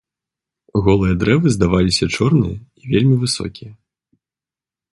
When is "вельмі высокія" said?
2.97-3.71